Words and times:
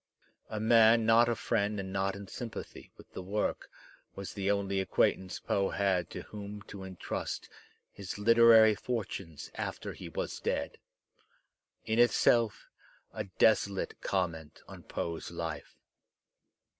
A 0.49 0.59
man 0.59 1.05
not 1.05 1.29
a 1.29 1.35
friend 1.35 1.79
and 1.79 1.93
not 1.93 2.15
in 2.15 2.27
sympathy 2.27 2.91
with 2.97 3.11
the 3.13 3.21
work 3.21 3.69
was 4.15 4.33
the 4.33 4.49
only 4.49 4.79
acquaintance 4.79 5.39
Poe 5.39 5.69
had 5.69 6.09
to 6.09 6.23
whom 6.23 6.63
to 6.63 6.83
entrust 6.83 7.47
his 7.91 8.17
literary 8.17 8.73
fortunes 8.73 9.51
after 9.53 9.93
he 9.93 10.09
was 10.09 10.39
dead— 10.39 10.79
in 11.85 11.99
itself 11.99 12.65
a 13.13 13.25
desolate 13.25 14.01
comiment 14.01 14.63
on 14.67 14.81
Poe's 14.81 15.29
life. 15.29 15.75